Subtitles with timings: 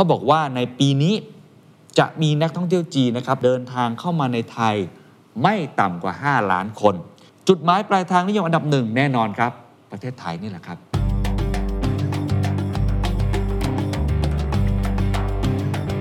[0.00, 1.14] เขาบอกว่าในปีนี้
[1.98, 4.74] จะมีนักท่องเที่ยวจีนนะครับเดินทางเข้ามาในไทย
[5.42, 6.94] ไม่ต่ำกว่า 5 ล้านคน
[7.48, 9.52] จุดหมายปลายทางนิยมอันดับหนึ่งแน่นอนครับ
[9.90, 10.78] ประเทศไทยนี่แหละครับ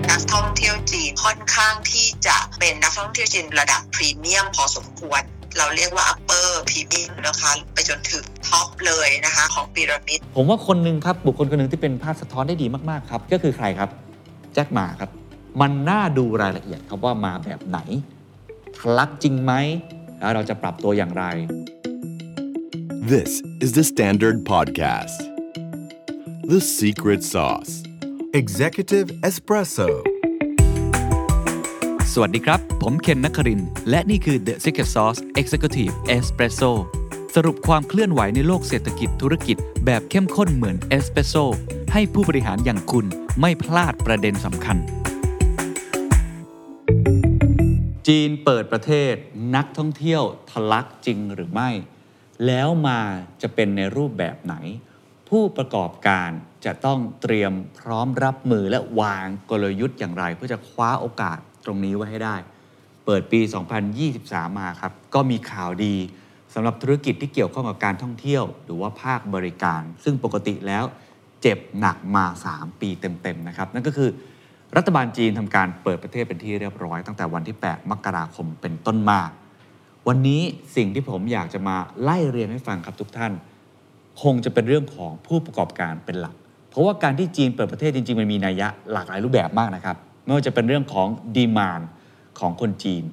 [0.10, 5.22] นักท่องเที่ยวจีนค่อนข้างที่จะเป็นนักท่องเที่ยวจีนระดับพรีเมียมพอสมควร
[5.58, 13.90] เราเรียกว่า upper premium นะคะ ไปจนถึงท็อปเลยนะคะของพีระมิด ผมว่าคนหนึ่งครับ บุคคลคนหนึ่งที่เป็นภาพสะท้อนได้ดีมากๆครับ ก็คือใครครับ
[14.54, 15.10] แจ็คหมาครับ
[15.62, 17.80] มันน่าดูรายละเอียดครับว่ามาแบบไหน
[18.78, 19.54] ทะลักจริงไหม
[20.20, 21.26] แล้วเราจะปรับตัวอย่างไร
[23.14, 23.32] This
[23.64, 25.20] is the Standard Podcast.
[26.52, 27.74] The Secret Sauce.
[28.42, 30.19] Executive Espresso ส
[32.22, 36.72] วัสดีครับ ผมเคนนักคริน และนี่คือ The Secret Sauce Executive Espresso
[37.36, 41.36] สรุปความเคลื่อนไหวในโลกเศรษฐกิจธุรกิจ แบบเข้มข้นเหมือนเอสเปรสโซ
[41.94, 43.06] ให้ผู้บริหารอย่างคุณ
[43.42, 44.78] ไม่พลาดประเด็นสำคัญ
[48.08, 49.14] จีนเปิดประเทศ
[49.56, 51.70] นักท่องเที่ยวทะลักจริงหรือไม่
[52.46, 53.00] แล้วมา
[53.42, 54.56] จะเป็นในรูปแบบไหน
[55.30, 56.30] ผู้ประกอบการ
[56.66, 61.40] จะต้องเตรียมพร้อมรับมือและวางกลยุทธ์อย่างไร เพื่อจะคว้าโอกาส
[61.70, 62.36] รงนี้ไว้ให้ได้
[63.06, 63.40] เปิดปี
[64.00, 65.96] 2023 มาครับ ก็มีข่าวดี
[66.54, 70.84] สำหรับธุรกิจที่เกี่ยวข้องกับการท่องเที่ยว หรือว่าภาคบริการ ซึ่งปกติแล้ว
[71.42, 74.10] เจ็บหนักมา 3 ปีเต็มๆนะครับ นั่นก็คือ
[74.78, 79.20] รัฐบาลจีนทำการเปิดประเทศเป็นที่เรียบร้อย ตั้งแต่วันที่ 8 มกราคมเป็นต้นมา
[80.08, 80.42] วันนี้
[80.76, 83.32] สิ่งที่ผมอยากจะมาไล่เรียงให้ฟังครับทุกท่าน
[84.22, 86.36] คงจะเป็นเรื่องของผู้ประกอบการเป็นหลัก
[86.70, 89.98] เพราะว่าการที่จีนเปิดประเทศจริงๆมันมีนัยยะหลากหลายรูปแบบมากนะครับ
[90.30, 91.82] ไม่ว่าจะเป็นเรื่องของ demand
[92.40, 93.04] ของคนจีน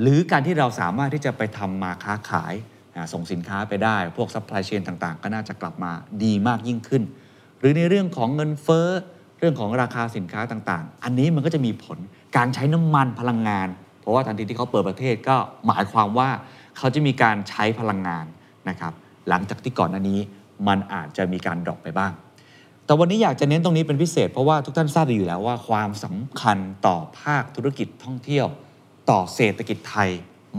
[0.00, 2.52] หรือการที่เราสามารถที่จะไปทำมาค้าขาย
[3.12, 5.92] ส่งสินค้าไปได้ พวก supply chain ต่างๆ ก็น่าจะกลับมา
[6.24, 7.02] ดีมากยิ่งขึ้น
[7.58, 8.88] หรือในเรื่องของเงินเฟ้อ
[9.38, 11.98] เรื่องของราคาสินค้าต่างๆ อันนี้มันก็จะมีผล
[12.36, 13.68] การใช้น้ำมันพลังงาน
[14.00, 15.36] เพราะว่าทันทีที่เขาเปิดประเทศก็
[15.66, 16.30] หมายความว่า
[16.76, 18.26] เขาจะมีการใช้พลังงาน
[18.68, 18.92] นะครับ
[19.28, 20.20] หลังจากที่ก่อนหน้านี้
[20.68, 22.12] มันอาจจะมีการดรอปไปบ้าง
[22.90, 28.46] แต่วันนี้อยากจะเน้นตรงนี้เป็นพิเศษ เพราะว่าทุกท่านทราบดีอยู่แล้วว่าความสำคัญต่อภาคธุรกิจท่องเที่ยว
[29.10, 30.10] ต่อเศรษฐกิจไทย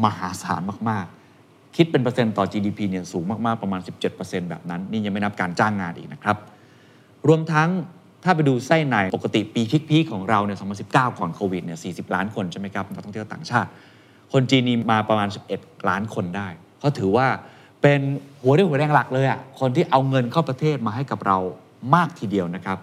[0.04, 3.82] มหาศาลมากๆ คิดเป็นเปอร์เซ็นต์ต่อ GDP เนี่ยสูงมากๆ ประมาณ
[4.16, 6.38] 17%แบบนั้น นี่ยังไม่นับการจ้างงานอีกนะครับ
[7.28, 7.70] รวมทั้ง
[8.24, 10.58] ถ้าไปดูไส้ในปกติปีพีคๆของเราเนี่ย
[10.90, 13.70] 2019 ก่อนโควิดเนี่ย 40 ล้านคนใช่ไหมครับนักท่องเที่ยวต่างชาติ
[14.34, 15.28] คนจีนนี่มาประมาณ
[15.58, 16.48] 11 ล้านคนได้
[16.80, 17.28] เขาถือว่า
[17.82, 18.02] เป็น
[18.42, 21.40] หัวเรี่ยวหัวแรงหลักเลยอะ่ะคนที่เอาเงินเข้าประเทศมาให้กับเรา
[21.96, 22.78] มากทีเดียวนะครับ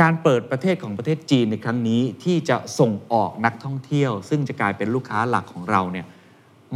[0.00, 6.06] การเปิดประเทศของประเทศจีนในครั้งนี้ที่จะส่งออกนักท่องเที่ยว ซึ่งจะกลายเป็นลูกค้าหลักของเราเนี่ย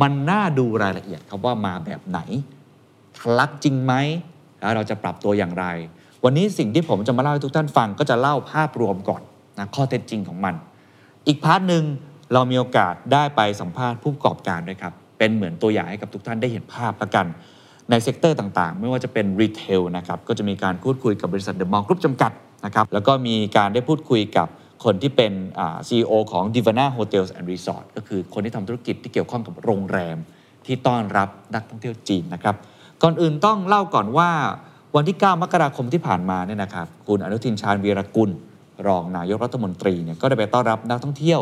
[0.03, 2.19] มันน่าดูรายละเอียดครับว่ามาแบบไหน
[3.19, 3.95] ทะลักจริงไหม
[4.61, 5.67] แล้วเราจะปรับตัวอย่างไร
[6.25, 9.23] วันนี้สิ่งที่ผมจะมาเล่าให้ทุกท่านฟังก็จะเล่าภาพรวมก่อน
[9.59, 10.55] นะข้อเท็จจริงของมัน
[11.27, 11.85] อีก part หนึ่ง
[12.33, 17.27] เรามีโอกาสได้ไปสัมภาษณ์ผู้ประกอบการด้วยครับ เป็นเหมือนตัวอย่างให้กับทุกท่านได้เห็นภาพละกัน
[17.91, 22.33] ใน sector ต่างๆ ไม่ว่าจะเป็น retail นะครับก็จะมีการพูดคุยกับบริษัทเดอะมอลล์กรุ๊ปจำกัด
[22.65, 24.49] นะครับแล้วก็มีการได้พูดคุยกับ
[24.85, 30.17] คนที่เป็นอ่า CEO ของ Divana Hotels and Resort ก็คือคนที่ทำธุรกิจที่เกี่ยวข้องกับโรงแรม
[30.67, 32.55] ที่ต้อนรับนักท่องเที่ยวจีนนะครับ
[33.03, 34.31] ก่อนอื่นต้องเล่าก่อนว่า
[34.97, 38.31] วันที่ 9 มกราคมที่ผ่านมาเนี่ยนะครับคุณอนุทินชาญวีรกุล
[38.89, 41.41] รองนายกรัฐมนตรีเนี่ยก็ได้ไปต้อนรับนักท่องเที่ยว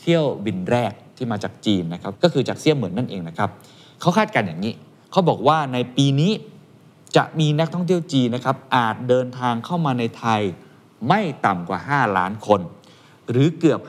[0.00, 3.50] เที่ยวบินแรกที่มาจากจีนนะครับก็คือจากเซี่ยเหมือนนั่นเองนะครับ
[4.00, 4.72] เขาคาดการณ์อย่างนี้
[5.12, 6.32] เขาบอกว่าในปีนี้
[7.16, 10.40] จะมีนักท่องเที่ยวจีนนะครับอาจเดินทางเข้ามาในไทย
[11.08, 12.60] ไม่ต่ำกว่า 5 ล้านคน
[13.30, 13.80] หรือเกือบ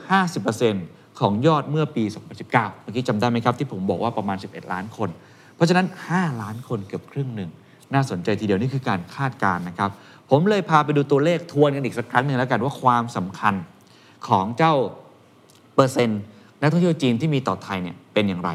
[0.56, 2.04] 50%ของยอดเมื่อปี
[2.44, 5.08] 2019 เมื่อกี้จำได้ไหมครับที่ผมบอกว่าประมาณ 11 ล้านคน
[5.54, 7.50] เพราะฉะนั้น 5 ล้านคนเกือบครึ่งหนึ่ง
[7.94, 9.90] น่าสนใจทีเดียวนี่คือการคาดการณ์นะครับ
[10.30, 13.54] ผมเลยพาไปดูตัวเลขทวนกันอีกสักครั้งหนึ่งแล้วกันว่าความสำคัญ
[14.28, 14.74] ของเจ้า
[15.74, 16.20] เปอร์เซ็นต์
[16.60, 18.50] นักท่องเที่ยวจีนที่มีต่อไทยเนี่ยเป็นอย่างไร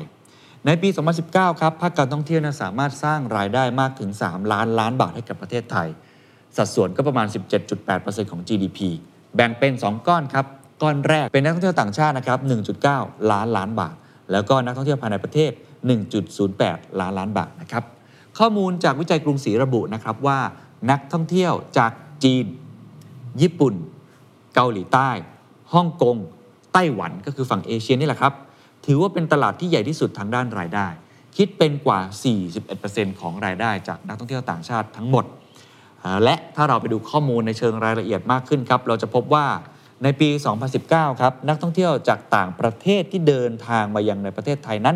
[0.71, 0.89] ในปี
[1.25, 5.87] 2019 ครับภาคการท่องเที่ยวนะสามารถสร้างรายได้มากถึง 3 ล้านล้านบาทให้กับประเทศไทย
[6.57, 7.27] สัดส่วนก็ประมาณ
[7.79, 8.79] 17.8%ของ GDP
[9.35, 10.45] แบ่งเป็น 2 ก้อนครับ
[10.81, 12.39] ก้อนแรกเป็นนักท่องเที่ยวต่างชาตินะครับ
[12.85, 13.95] 1.9 ล้านล้านบาท
[14.31, 15.51] แล้วก็นักท่องเที่ยวภายในประเทศ
[16.25, 17.83] 1.08 ล้านล้านบาทนะครับ
[18.37, 20.39] ข้อมูลจากวิจัยกรุงศรีระบุนะครับว่า
[20.91, 21.91] นักท่องเที่ยวจาก
[22.23, 22.45] จีน
[23.41, 23.73] ญี่ปุ่น
[24.55, 25.09] เกาหลีใต้
[25.73, 26.17] ฮ่องกง
[26.73, 28.33] ไต้หวันก็คือฝั่งเอเชียนี่แหละครับ
[28.85, 30.87] ถือว่าเป็นตลาดที่ใหญ่ที่สุดทางด้านรายได้
[31.37, 31.99] คิดเป็นกว่า
[32.59, 35.25] 41%ของรายได้จากนักท่องเที่ยวต่างชาติทั้งหมด
[36.23, 39.45] และถ้าเราไปดูข้อมูลในเชิงรายละเอียดมากขึ้นครับ เราจะพบว่า
[40.03, 40.29] ในปี
[40.75, 44.95] 2019 ครับ นักท่องเที่ยวจากต่างประเทศที่เดินทางมายังในประเทศไทยนั้น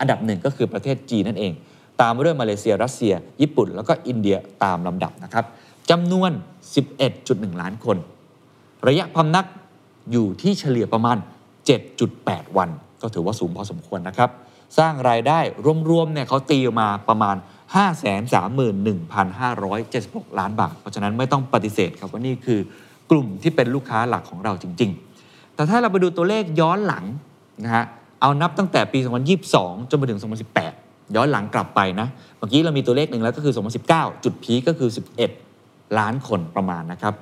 [0.00, 1.52] อันดับหนึ่งก็คือประเทศจีนนั่นเอง
[2.00, 5.44] ตามมาด้วยมาเลเซีย รัสเซีย ญี่ปุ่น แล้วก็อินเดียตามลำดับนะครับ
[5.90, 6.30] จำนวน
[6.96, 7.96] 11.1 ล้านคน
[8.88, 9.46] ระยะพำนัก
[10.12, 11.16] อยู่ที่เฉลี่ยประมาณ
[11.86, 12.70] 7.8 วัน
[13.04, 14.30] ก็ถือว่าสูงพอสมควรนะครับ
[14.78, 15.38] สร้างรายได้
[15.90, 17.36] รวมๆเนี่ยเขาตีออกมาประมาณ
[17.76, 22.60] 531,576 ล้านบาท เพราะฉะนั้นไม่ต้องปฏิเสธครับว่านี่คือ
[23.10, 24.90] กลุ่มที่เป็นลูกค้าหลักของเราจริง
[25.24, 27.04] ๆ แต่ถ้าเราไปดูตัวเลขย้อนหลัง
[27.64, 27.84] นะฮะ
[28.20, 28.98] เอานับตั้งแต่ปี
[29.44, 30.20] 2022 จนไปถึง
[30.66, 32.08] 2018 ย้อนหลังกลับไปนะ
[32.38, 33.54] เมื่อกี้เรามีตัวเลขหนึ่งแล้วก็คือ
[33.90, 34.90] 2019 จุดพีก็คือ
[35.40, 37.14] 11 ล้านคนประมาณนะครับ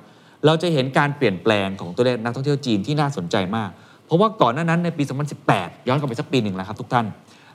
[0.45, 3.69] เราจะเห็นการเปลี่ยนแปลงของตัวเลขนักท่องเที่ยวจีนที่น่าสนใจมาก
[4.13, 5.03] ราะว่าก่อนหน้านั้นในปี
[5.45, 7.05] 2018 ย้อนกลับไปสักปีหนึ่งแล้วครับทุกท่าน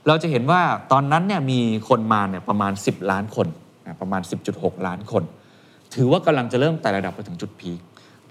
[0.07, 0.61] เราจะเห็นว่า
[0.93, 3.47] ตอนนั้นเนี่ยมีคนมาเนี่ยประมาณ 10 ล้านคน
[4.01, 4.23] ประมาณ
[4.53, 5.23] 10.6 ล้านคน
[5.95, 7.79] ถือว่ากำลังจะเริ่มไต่ระดับไปถึงจุดพีค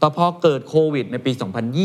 [0.01, 1.31] ต่อพอเกิดโควิดในปี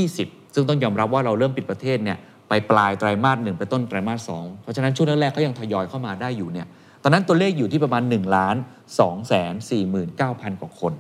[0.01, 2.19] 2020 ซึ่งต้องยอมรับว่าเราเริ่มปิดประเทศเนี่ย
[2.49, 6.67] ไปปลายไตรมาสหนึ่งไปต้นไตรมาสสองเพราะฉะนั้นช่วงแรกๆเขายังทยอยเข้ามาได้อยู่เนี่ย
[7.03, 8.57] ตอนนั้นตัวเลขอยู่ที่ประมาณ1ล้าน
[8.93, 9.53] 2แสน
[10.09, 10.93] 49,000 กว่าคน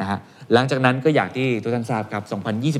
[0.00, 0.18] นะฮะ
[0.52, 2.22] หลังจากนั้นก็อย่างที่ทุกท่านทราบครับ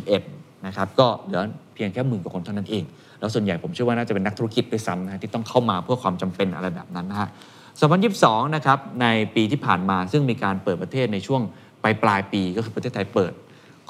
[0.09, 1.43] 2021 นะครับก็เหลือ
[1.81, 2.85] พียงแค่หมื่นกว่าคนเท่านั้นเอง
[3.21, 7.29] แล้วส่วนใหญ่ผมเชื่อว่าน่าจะเป็นนักธุรกิจด้วยซ้ำนะที่ต้องเข้ามาเพื่อความจำเป็นอะไรแบบนั้นนะฮะ
[7.91, 11.43] 2022 นะครับ ในปีที่ผ่านมาซึ่งมีการเปิดประเทศในช่วง
[11.83, 13.33] ปลายปลายปีก็คือประเทศไทยเปิด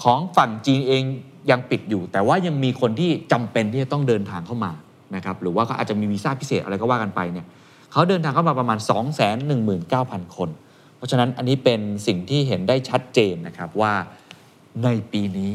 [0.03, 1.03] ของฝั่งจีนเอง
[1.51, 4.73] ยังปิดอยู่ แต่ว่ายังมีคนที่จำเป็นที่จะต้องเดินทางเข้ามา
[5.15, 7.47] นะครับหรือว่าเขาอาจจะมีวีซ่าพิเศษอะไรก็ว่ากันไปเนี่ย
[7.93, 10.51] เขาเดินทางเข้ามาประมาณ 2 1 9 0 0 0 คน
[10.97, 13.93] เพราะฉะนั้นอันนี้เป็นสิ่งที่เห็นได้ชัดเจนนะครับว่า
[14.85, 15.55] ในปีนี้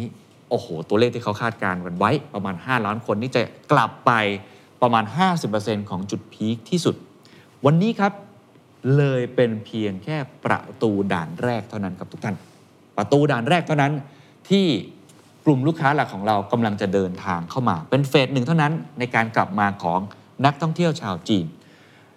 [0.55, 3.41] อ้โห ตัวเลขที่เขาคาดการณ์กันไว้ประมาณ 5 ล้านคนนี่จะ
[3.71, 4.11] กลับไป
[4.81, 5.03] ประมาณ
[5.47, 6.95] 50%ของจุดพีคที่สุด
[7.65, 8.13] วันนี้ครับ
[8.97, 12.35] เลยเป็นเพียงแค่ประตูด่านแรกเท่านั้นครับทุกท่าน
[12.97, 13.93] ประตูด่านแรกเท่านั้น
[14.49, 14.65] ที่
[15.45, 19.99] กลุ่มลูกค้าหลักของเรากำลังจะเดินทางเข้ามา เป็นเฟสหนึ่งเท่านั้นในการกลับมาของ
[20.45, 21.45] นักท่องเที่ยวชาวจีน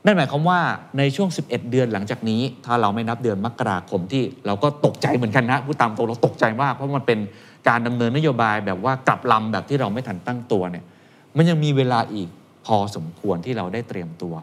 [0.05, 0.61] นั่นหมายความว่า
[0.99, 7.19] ในช่วง 11 เดือนหลังจากนี้ ถ้าเราไม่นับเดือนมกราคมที่เราก็ตกใจเหมือนกันนะพูดตามตรงเราตกใจมากเพราะมันเป็น
[7.69, 10.85] การดำเนินนโยบายแบบว่ากลับลำแบบที่เราไม่ทันตั้งตัวเนี่ย
[11.37, 12.29] มันยังมีเวลาอีก
[12.67, 14.35] พอสมควรที่เราได้เตรียมตัว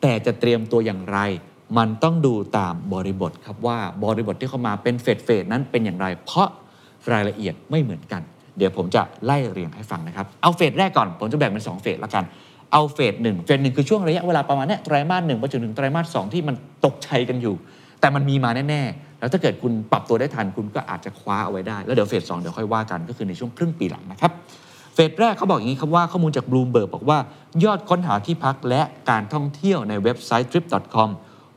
[0.00, 1.18] แต่จะเตรียมตัวอย่างไร
[1.78, 6.48] มันต้องดูตามบริบทครับว่าบริบทที่เข้ามาเป็นเฟสเฟสนั้นเป็นอย่างไร เพราะ
[7.12, 8.22] รายละเอียดไม่เหมือนกัน
[8.58, 12.24] เดี๋ยวผมจะไล่เรียงให้ฟังนะครับ เอาเฟสแรกก่อนผมจะแบ่งเป็น2เฟสละกัน
[12.72, 17.54] เอาเฟสหนึ่งเฟสหนึ่งคือช่วงระยะเวลาประมาณนี้ไตรมาสหนึ่งไปจนถึงไตรมาสสองที่มันตกใจกันอยู่
[18.00, 24.32] แต่มันมีมาแน่ๆ แล้วถ้าเกิดคุณปรับตัวได้ทันคุณก็อาจจะคว้าเอาไว้ได้ แล้วเดี๋ยว phase สองเดี๋ยวค่อยว่ากันก็คือในช่วงครึ่งปีหลังนะครับ
[24.94, 27.18] phase แรกเขาบอกอย่างนี้ครับว่าข้อมูลจากบลูมเบิร์กบอกว่า
[27.64, 31.10] ยอดค้นหาที่พักและการท่องเที่ยวในเว็บไซต์ trip.com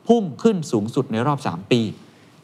[0.08, 1.82] พุ่งขึ้นสูงสุดในรอบ 3 ปี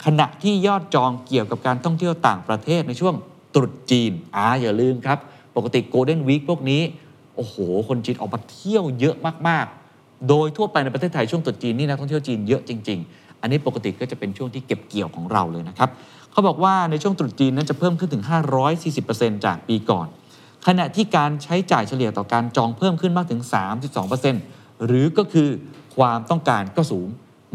[0.05, 3.15] ขณะที่ยอดจองเกี่ยวกับการท่องเที่ยวต่างประเทศในช่วง
[3.55, 5.19] ตรุษจีนอ่าอย่าลืมครับ
[5.55, 6.81] ปกติ golden week พวกนี้
[7.35, 7.55] โอ้โห
[7.89, 9.15] คนจีนออกมาเที่ยวเยอะ
[9.47, 15.89] มากๆ โดยทั่วไปในประเทศไทยช่วงตรุษจีนนี่นักท่องเที่ยวจีนเยอะจริง ๆ อันนี้ปกติก็จะเป็นช่วงที่เก็บเกี่ยวของเราเลยนะครับ
[16.31, 18.23] เขาบอกว่าในช่วงตรุษจีนนั้นจะเพิ่มขึ้นถึง
[18.83, 20.07] 540%จากปีก่อน
[20.67, 23.41] ขณะที่การใช้จ่ายเฉลี่ยต่อการจองเพิ่มขึ้นมากถึง
[24.13, 25.49] 32%หรือก็คือ
[25.95, 27.07] ความต้องการก็สูง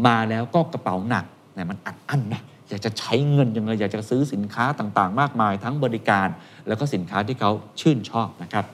[0.07, 6.27] มาแล้วก็กระเป๋าหนักเนี่ยมันอัดอั้นนะอยากจะใช้เงินยังไงอยากจะซื้อสินค้าต่างๆ มากมาย ทั้งบริการ
[6.67, 7.51] แล้วก็สินค้าที่เขา
[7.81, 8.65] ชื่นชอบนะครับ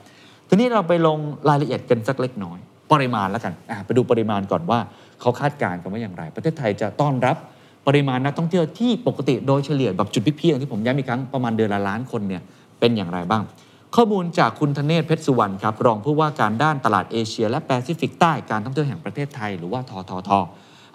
[0.50, 1.18] ทีนี้เราไปลง
[1.50, 2.57] รายละเอียดกันสักเล็กน้อย
[2.92, 3.53] ปริมาณแล้วกัน
[3.86, 4.80] ไปดูปริมาณก่อนว่า
[5.21, 7.38] เขาคาดการณ์กันว่าอย่างไร ประเทศไทยจะต้อนรับ
[7.88, 12.42] ปริมาณนักท่องเที่ยวที่ปกติโดยเฉลี่ยแบบจุดพิกๆอย่างที่ผมย้ำอีกครั้งประมาณเดือนละล้านคนเนี่ย
[12.80, 13.44] เป็นอย่างไรบ้าง
[13.95, 20.29] ข้อมูลจากคุณธเนศเพชรสุวรรณครับรองผู้ว่าการด้านตลาดเอเชีย และแปซิฟิกใต้การท่องเที่ยวแห่งประเทศไทย หรือว่าททท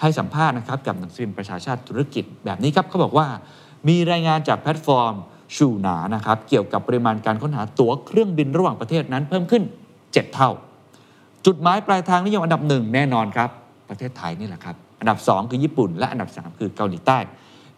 [0.01, 3.27] ให้สัมภาษณ์นะครับกับหนังสือพิมพ์ประชาชาติธุรกิจแบบนี้ครับเขาบอกว่า
[3.89, 5.15] มีรายงานจากแพลตฟอร์ม
[5.57, 9.63] ชูหนานะครับเกี่ยวกับปริมาณการค้นหาตั๋วเครื่องบินระหว่างประเทศนั้นเพิ่มขึ้น
[9.99, 10.51] 7 เท่า
[11.47, 13.51] จุดหมายปลายทางนิยมอันดับหนึ่งแน่นอนครับ
[13.89, 17.19] ประเทศไทยนี่แหละครับ อันดับ 2 คือญี่ปุ่น และอันดับ 3 คือเกาหลีใต้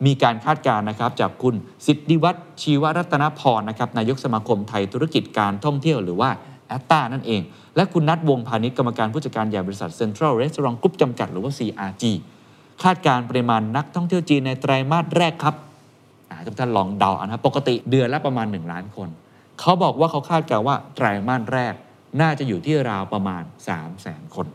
[0.07, 1.55] มีการคาดการณ์นะครับจากคุณ
[1.87, 6.31] สิทธิวัฒน์ชีวรัตนพรนะครับนายกสมาคมไทยธุรกิจการท่องเที่ยวหรือว่า
[6.69, 7.43] ATTA นั่นเอง
[7.77, 12.05] และคุณณัฐวงศ์พานิชกรรมการผู้จัดการใหญ่บริษัทเซ็นทรัลเรส a อร์ t กรุ๊ปจำกัดหรือว่า CRG
[12.83, 15.55] คาดการณ์ปริมาณนักท่องเที่ยวจีนในไตรมาสแรกครับ
[16.47, 19.09] ทุกท่านลองเดาเอานะครับปกติเดือนละประมาณ 1 ล้านคน
[19.61, 21.75] เขาบอกว่าเขาคาดการณ์ว่าไตรมาสแรก
[22.21, 24.47] น่าจะอยู่ที่ราวประมาณ 3 0 0 0 0 0 คน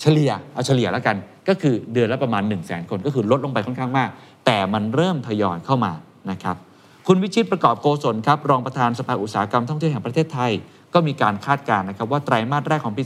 [0.00, 1.16] เฉลี่ยเอาเฉลี่ยแล้วกัน
[1.48, 4.10] ก็คือเดือนละประมาณ 1 0 0 0 0แคน ก็คือลดลงไปค่อนข้างมาก
[4.46, 5.92] แต่มันเริ่มทยอยเข้ามา
[6.30, 6.56] นะครับ
[7.06, 10.52] คุณวิชิตประกอบโกศลครับรองประธานสภาอุตสาหกรรมท่องเที่ยวแห่งประเทศไทย
[10.94, 13.02] ก็มีการคาดการณ์นะครับว่าไตรมาสแรกของปี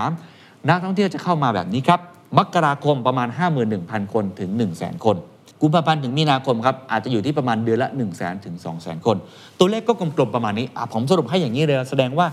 [0.00, 2.00] 2023 นักท่องเที่ยวจะเข้ามาแบบนี้ครับ
[2.38, 3.28] มกราคมประมาณ
[3.70, 5.16] 51,000 คนถึง 1 0 0 0 0แคน
[5.62, 9.16] กุมภาพันธ์ถึงมีนาคมครับอาจจะอยู่ที่ประมาณเดือนละ1 0 0 0 0แถึง2 0 0 0 0คน
[9.58, 12.26] ตัวเลขก็กลมๆประมาณนี้ผมสรุปให้อย่างนี้เลยแสดงว่า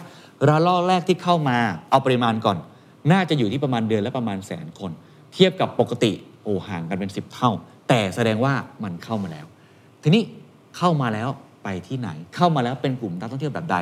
[0.47, 1.57] ระลอกแรกที่เข้ามา
[1.89, 2.57] เอาปริมาณก่อน
[3.11, 4.91] น่าจะอยู่ที่ประมาณเดือนละประมาณแสนคน
[5.33, 6.11] เทียบกับปกติ
[6.43, 7.51] โอ้ห่างกันเป็น 10 เท่า
[7.89, 8.53] แต่แสดงว่า
[8.83, 9.45] มันเข้ามาแล้ว
[10.03, 10.23] ทีนี้
[10.77, 11.29] เข้ามาแล้ว
[11.63, 13.77] ไปที่ไหน เข้ามาแล้วเป็นกลุ่มนักท่องเที่ยวแบบใด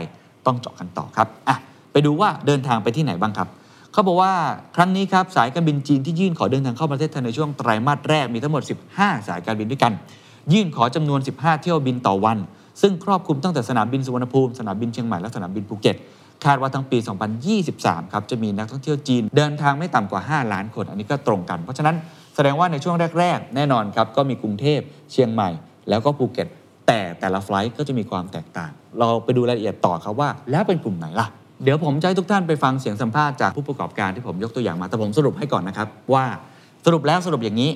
[0.46, 1.58] ต้องเจาะกันต่อครับอะ
[1.92, 3.48] ไปดูว่าเดินทางไปที่ไหนบ้างครับ
[3.96, 4.34] เขาบอกว่า
[4.75, 8.64] ครั้งนี้ครับสายการบินจีนที่ยื่นขอเดินทางเข้าประเทศไทยในช่วงไตรมาสแรกมีทั้งหมด
[8.96, 9.94] 15 สายการบินด้วยกัน
[10.54, 12.38] ยื่นขอจำนวน 15 เที่ยวบินต่อวัน
[12.82, 15.96] ซึ่งครอบคลุมตั้งแต่สนามบินสุวรรณภูมิสนามบินเชียงใหม่และสนามบินภูเก็ต
[16.46, 16.98] คาดว่าทั้งปี
[17.56, 21.96] 2023 ครับ จะมีนักท่องเที่ยวจีนเดินทางไม่ต่ำกว่า 5 ล้านคน อันนี้ก็ตรงกัน เพราะฉะนั้น
[22.36, 24.80] แสดงว่าในช่วงแรก ๆ แน่นอนครับ ก็มีกรุงเทพ
[25.12, 25.50] เชียงใหม่
[25.90, 26.48] แล้วก็ภูเก็ต
[26.88, 31.28] แต่แต่ละ flight ก็จะมีความแตกต่าง เราไปดูรายละเอียดต่อครับว่า แล้วเป็นกลุ่มไหนล่ะ
[31.64, 36.26] เดี๋ยวผมจะให้ทุกท่านไปฟังเสียงสัมภาษณ์จากผู้ประกอบการที่ผมยกตัวอย่างมา แต่ผมสรุปให้ก่อนนะครับ ว่า
[36.86, 37.72] สรุปแล้วสรุปอย่างนี้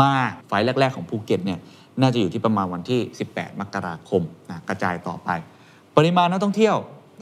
[0.00, 0.12] มา
[0.46, 1.58] flight แรก ๆ ของภูเก็ตเนี่ย
[2.00, 3.00] น่าจะอยู่ที่ประมาณวันที่
[3.30, 5.30] 18 มกราคมนะกระจายต่อไป
[5.96, 6.76] ปริมาณนักท่องเที่ยว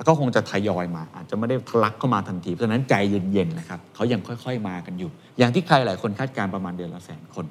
[0.09, 7.45] ก็คงจะทยอยมา อาจจะไม่ได้ทะลักเข้ามาทันที เพราะฉะนั้นใจเย็นๆนะครับเขายังค่อยๆมากันอยู่ อย่างที่ใครหลายคนคาดการณ์ประมาณเดือนละแสนคน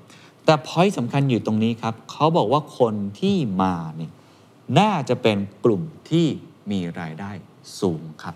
[0.45, 4.11] แต่พอยต์สำคัญอยู่ตรงนี้ครับเขาบอกว่าคนที่มาเนี่ย
[4.79, 6.25] น่าจะเป็นกลุ่มที่
[6.71, 7.31] มีรายได้
[7.81, 8.35] สูงครับ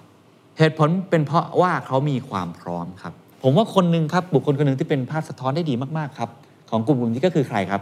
[0.58, 6.30] เหตุผลเป็นเพราะว่าเขามีความพร้อมครับ ผมว่าคนหนึ่งครับบุคคลคนหนึ่งที่เป็นภาพสะท้อนได้ดีมากๆครับ
[6.70, 7.82] ของกลุ่มกลุ่มนี้ก็คือใครครับ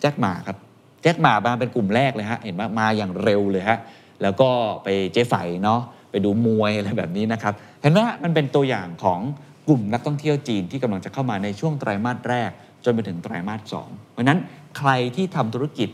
[0.00, 0.56] แจ็คหมาครับ
[1.02, 3.78] แจ็คหมามาเป็นกลุ่มแรกเลยฮะเห็นว่ามาอย่างเร็วเลยฮะ
[4.22, 4.48] แล้วก็
[4.84, 5.34] ไปเจ๊ไฝ
[5.64, 9.20] เนาะไปดูมวยอะไรแบบนี้นะครับเห็นไหมมันเป็นตัวอย่างของ
[9.68, 12.50] กลุ่มนักท่องเที่ยวจีนที่กำลังจะเข้ามาในช่วงไตรมาสแรก
[12.84, 14.38] จนไปถึงไตรมาสสองเพราะฉะนั้น
[14.78, 15.88] ใครที่ทำธุรกิจ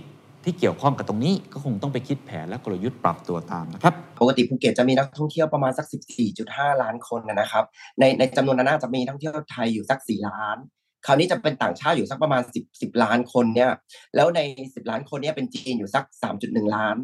[0.45, 5.87] ที่เกี่ยวข้องกับตรงนี้ก็คงต้องไปคิดแผนและกลยุทธ์ปรับตัวตามนะครับปกติภูเก็ตจะมีนักท่องเที่ยวประมาณสัก
[6.35, 7.65] 14.5 ล้านคนนะนะครับ
[7.99, 10.57] ในในจำนวนนั้นน่าจะมีนักท่องเที่ยวไทยอยู่สัก 4 ล้าน
[11.07, 13.71] คราวนี้จะเป็นต่างชาติอยู่สักประมาณ 10 10 ล้านคนเนี่ย
[14.15, 16.05] แล้วใน 10 ล้านคนเนี่ยเป็นจีนอยู่สัก
[16.41, 16.97] 3.1 ล้าน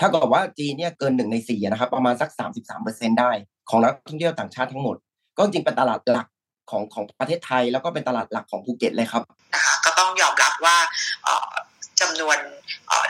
[0.00, 2.30] เท่ากับว่าจีนเนี่ยเกินหนึ่งในสี่นะครับประมาณสัก
[2.74, 3.30] 33%ได้
[3.70, 4.96] ของนักท่องเที่ยวต่างชาติทั้งหมด
[5.36, 6.26] ก็จริงเป็นตลาดหลัก
[6.70, 9.22] ของของประเทศไทย แล้วก็เป็นตลาดหลักของภูเก็ตเลยครับ
[9.54, 10.76] นะคะก็ต้องยอมรับว่า
[11.24, 11.52] เอ่อ
[12.00, 12.38] จำนวน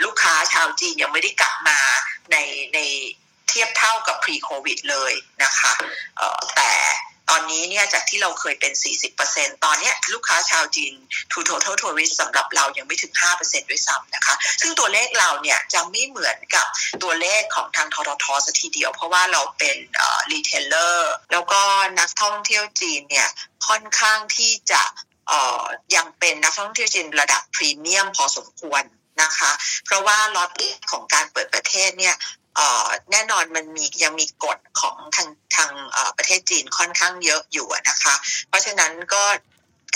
[0.05, 1.79] ลูกค้าชาวจีนยังไม่ได้กลับมา
[2.33, 2.37] ใน
[2.75, 2.79] ใน
[3.49, 5.73] เทียบเท่ากับ pre covid เลยนะคะ
[6.57, 6.73] แต่
[7.33, 8.73] ตอนนี้เนี่ยจากที่เราเคยเป็น
[9.19, 10.93] 40%ตอนนี้ลูกค้าชาวจีน
[11.33, 16.67] to total tourist สำหรับเรายังไม่ถึง 5%ด้วยซ้ำนะคะ ซึ่งตัวเลขเราเนี่ยจะไม่เหมือนกับ
[17.03, 20.99] ตัวเลขของทางทททสัทีเดียว เพราะว่าเราเป็นเอ่อ retailer
[21.33, 21.61] แล้วก็
[21.99, 23.29] นักท่องเที่ยวจีนเนี่ย
[23.69, 24.83] ค่อนข้างที่จะ
[25.97, 28.83] ยังเป็นนักท่องเที่ยวจีนระดับพรีเมียมพอสมควร
[29.23, 29.51] นะคะ
[29.85, 32.17] เพราะว่าล็อตแรกของการเปิดประเทศเนี่ย
[33.13, 35.71] แน่นอนมันมียังมีกฎของทางทาง
[36.17, 38.15] ประเทศจีนค่อนข้างเยอะอยู่นะคะ
[38.49, 39.23] เพราะฉะนั้นก็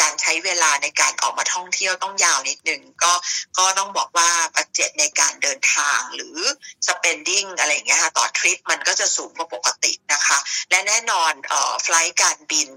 [0.01, 3.13] การใช้เวลาในการออกมาท่องเที่ยวต้องยาวนิดนึงก็
[3.59, 6.39] ก็ต้องบอกว่าบัตเจ็ตในการเดินทางหรือ
[6.87, 10.39] spending อะไรอย่างเงี้ยค่ะต่อทริปมันก็จะสูงกว่าปกตินะคะ
[10.71, 12.69] และแน่นอนเอ่อไฟล์การบิน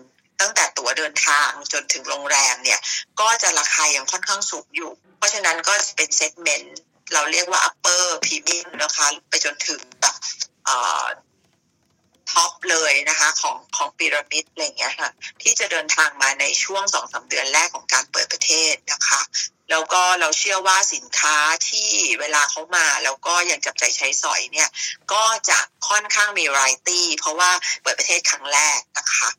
[0.41, 2.79] ตั้งแต่ตั๋วเดินทางจนถึงโรงแรมเนี่ย
[3.19, 6.77] ก็จะราคายังค่อนข้างสูงอยู่ เพราะฉะนั้นก็เป็นเซกเมนต์
[7.13, 10.15] เราเรียกว่า upper premium นะคะ ไปจนถึงแบบ
[12.31, 15.09] top เลยนะคะของของพีระมิดอะไรอย่างเงี้ยค่ะ
[15.41, 19.21] ที่จะเดินทางมาในช่วงสองสาเดือนแรกของการเปิดประเทศนะคะ
[19.69, 24.69] แล้วก็เราเชื่อว่าสินค้าที่เวลาเขามาแล้วก็ยังจับจ่ายใช้สอยเนี่ย
[25.13, 29.29] ก็จะค่อนข้างมีไรตี้เพราะว่าเปิดประเทศครั้งแรกนะคะ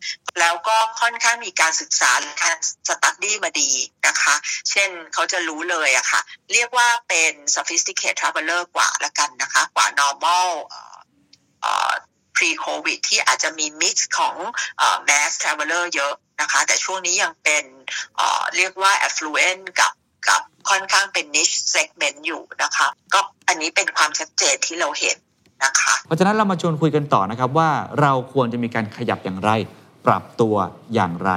[0.41, 2.57] แล้วก็ค่อนข้างมีการศึกษาการ
[2.89, 3.71] study มาดี
[4.07, 4.35] นะคะ
[4.71, 6.21] เช่นเขาจะรู้เลยอะค่ะ
[6.53, 10.51] เรียกว่าเป็น sophisticated traveler กว่าละกันนะคะ กว่า normal
[12.37, 14.37] pre covid ที่อาจจะมี mix ของ
[15.09, 17.65] mass traveler เยอะนะคะ แต่ช่วงนี้ยังเป็น
[18.57, 19.93] เรียกว่า affluent กับ
[20.29, 25.17] กับค่อนข้างเป็น niche segment อยู่นะคะ ก็อันนี้เป็นความชัดเจนที่เราเห็น
[25.65, 27.71] นะคะ เพราะฉะนั้นเรามาชวนคุยกันต่อนะครับว่า
[28.01, 29.51] เราควรจะมีการขยับอย่างไร
[30.07, 30.55] ปรับตัว
[30.95, 31.31] อย่างไร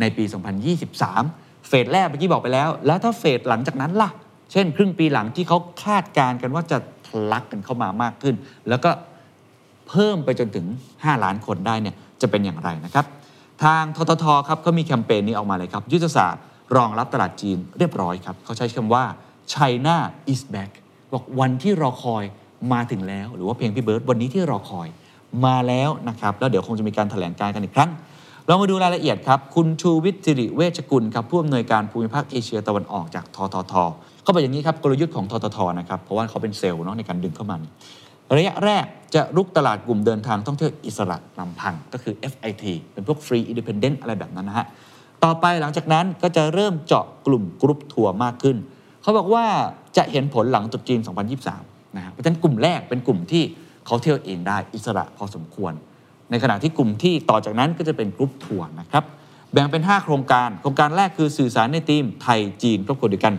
[0.00, 0.24] ในปี
[0.96, 4.10] 2023 เฟสแรกเมื่อกี้บอกไปแล้ว แล้วถ้าเฟสหลังจากนั้นล่ะ
[4.52, 8.34] เช่น ครึ่งปีหลังที่เขาคาดการณ์กันว่าจะทะลักกันเข้ามามากขึ้น
[8.68, 8.90] แล้วก็
[9.88, 13.06] เพิ่มไปจนถึง 5 ล้านคนได้เนี่ยจะเป็นอย่างไรนะครับ
[13.64, 16.42] ทางทททครับเขามีแคมเปญนี้ออกมาเลยครับ ยุทธศาสตร์
[16.76, 19.04] รองรับตลาดจีนเรียบร้อยครับ เขาใช้คำว่า
[19.54, 19.96] China
[20.32, 20.70] is back
[21.12, 22.24] บอกวันที่รอคอย
[22.72, 24.88] มาถึงแล้ว หรือว่าเพลงพี่เบิร์ดวันนี้ที่รอคอย
[25.44, 27.90] มาแล้วนะครับ แล้วเดี๋ยวคงจะมีการแถลงการกันอีกครั้ง
[28.46, 33.74] เรามาดูรายละเอียดครับ คุณชูวิทย์สิริเวชกุลครับผู้อำนวยการภูมิภาคเอเชียตะวันออกจากททท
[34.22, 37.56] เขาบอกอย่างนี้ครับกลยุทธ์ของทททนะครับเพราะว่าเขาเป็นเซลล์เนาะในการดึงเข้ามา
[38.36, 44.66] ระยะแรกจะรุกตลาดกลุ่มเดินทางท่องเที่ยวอิสระลำพัง ก็คือ FIT เป็นพวก Free Independent อะไรแบบนั้นนะฮะ
[45.26, 48.56] ต่อไปหลังจากนั้นก็จะเริ่มเจาะกลุ่มกรุ๊ปทัวร์มากขึ้น
[49.02, 49.44] เขาบอกว่า
[49.96, 51.00] จะเห็นผลหลังตรุษจีน
[51.48, 53.42] 2023 นะฮะเพราะฉะนั้นกลุ่มแรกเป็นกลุ่มที่
[53.86, 55.72] เขาเที่ยวเองได้อิสระพอสมควร
[56.30, 59.04] ในขณะที่กลุ่มที่ต่อจากนั้นก็จะเป็นกรุ๊ปทัวร์นะครับ
[59.52, 63.34] แบ่งเป็น 5 โครงการ โครงการแรกคือสื่อสารในธีมไทยจีนครอบครัวเดียวกัน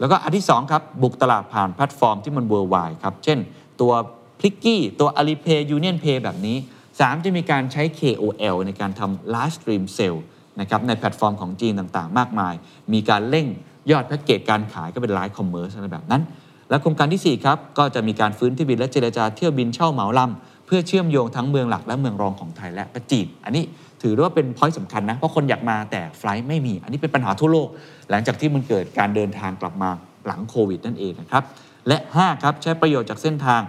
[0.00, 3.38] แล้วก็อันที่2ครับบุกตลาดผ่านแพลตฟอร์มที่มัน worldwide ครับ เช่น
[3.80, 3.92] ตัว
[4.38, 6.56] Fliggy ตัว Alipay Union Pay แบบนี้
[6.90, 10.20] 3 จะมีการใช้ KOL ในการทำ Live Stream Sale
[10.60, 12.54] นะครับในแพลตฟอร์มของจีนต่างๆ มากมาย
[12.92, 13.46] มีการเร่ง
[13.90, 16.22] ยอดแพ็กเกจการขายก็เป็น live commerce อะไรแบบนั้น
[16.70, 23.64] และโครงการที่ 4 ครับ ก็จะมีการฟื้นเที่ยวบินและเจรจาเที่ยวบินเช่าเหมาลำเพื่อเชื่อมโยงทั้งเมืองหลักและเมืองรองของไทยและประเทศจีนอันนี้
[24.02, 27.68] ถือว่าเป็นพอยต์สำคัญนะเพราะคนอยากมาแต่ไฟล์ไม่มี อันนี้เป็นปัญหาทั่วโลก
[28.10, 29.90] หลังจากที่มันเกิดการเดินทางกลับมา
[30.26, 31.42] หลังโควิดนั่นเองนะครับ
[31.88, 33.60] และ5ครับใช้ประโยชน์จากเส้นทาง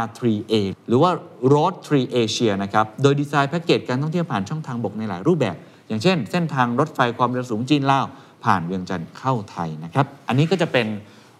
[0.00, 0.54] R3A
[0.88, 1.10] หรือว่า
[1.52, 5.56] Road 3 Asia นะครับโดยดีไซน์แพ็กเกจการท่องเที่ยวผ่านช่องทางบกในหลายรูปแบบ
[5.90, 8.06] อย่างเช่น เส้นทางรถไฟความเร็วสูงจีนลาว
[8.44, 10.86] ผ่านเวียงจันทร์เข้าไทยนะครับ อันนี้ก็จะเป็น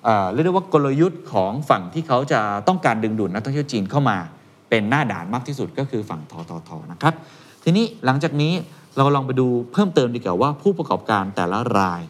[0.05, 4.19] เเรียกได้ว่ากลยุทธ์ของฝั่งที่เขาจะต้องการดึงดูดนักท่องเที่ยวจีนเข้ามา
[4.71, 7.15] เป็นหน้าด่านมากที่สุดก็คือฝั่งทททนะครับ
[7.65, 8.53] ทีนี้หลังจากนี้
[8.97, 12.03] เราลองไปดูเพิ่มเติมดีกว่าว่าผู้ประกอบการแต่ละราย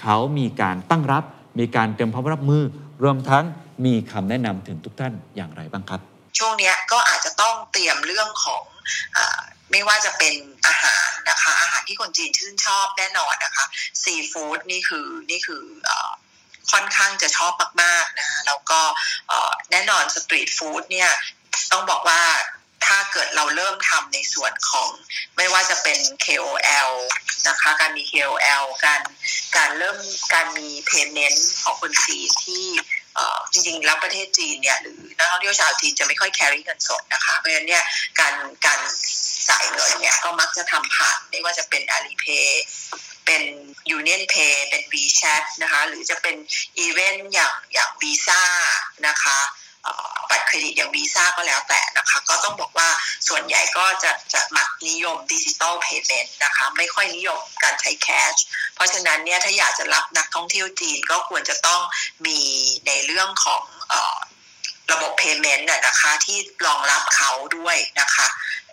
[0.00, 1.24] เขามีการตั้งรับ
[1.58, 2.62] มีการเตรียมพร้อมรับมือ
[3.02, 3.44] รวมทั้ง
[3.84, 6.00] มีคำแนะนำถึงทุกท่านอย่างไรบ้างครับ
[6.38, 8.62] ช่วงนี้ก็อาจจะต้องเตรียมเรื่องของ
[9.70, 10.34] ไม่ว่าจะเป็น
[10.66, 13.64] อาหารนะคะ อาหารที่คนจีนชื่นชอบแน่นอนนะคะ
[14.02, 15.92] ซีฟู้ดนี่คือนี่คืออ
[16.72, 18.80] ค่อนข้างจะชอบมากๆนะคะแล้วก็
[19.70, 21.10] แน่นอนสตรีทฟู้ดเนี่ย
[21.72, 22.22] ต้องบอกว่า
[22.86, 24.88] ถ้าเกิดเราเริ่มทำในส่วนของ
[25.36, 26.92] ไม่ว่าจะเป็น KOL
[27.48, 29.00] นะคะ การมี KOL การ
[29.56, 29.98] การเริ่ม
[30.34, 32.66] การมี payment ของคนจีนที่
[33.52, 37.84] จริงๆแล้วประเทศจีนเนี่ยหรือนักท่องเที่ยวชาวจีนจะไม่ค่อย carry เงินสดนะคะ เพราะฉะนั้นเนี่ย
[38.20, 38.34] การ
[38.66, 38.80] การ
[39.50, 42.48] จ่ายเงินเนี่ยก็มักจะทำผ่านไม่ว่าจะเป็น Alipay
[43.26, 43.42] เป็น
[43.96, 46.36] Union Pay เป็น WeChat นะคะหรือจะเป็น
[46.78, 48.42] อีเวนต์อย่างอย่างวีซ่า
[49.06, 49.38] นะคะ
[50.30, 52.88] บัตรเครดิตอย่างวีซ่าก็แล้วแต่นะคะก็ต้องบอกว่า
[53.28, 58.34] ส่วนใหญ่ก็จะจะมักนิยมดิจิ t a ลเพย์เมนต์นะคะไม่ค่อยนิยมการใช้ cash
[58.74, 61.80] เพราะฉะนั้นเนี่ยถ้าอยากจะรับนักท่องเที่ยวจีนก็ควรจะต้อง
[62.26, 62.38] มี
[62.86, 63.62] ในเรื่องของ
[63.92, 63.94] อ
[64.92, 68.26] ระบบ payment น่ะนะคะที่รองรับเขาด้วยนะคะ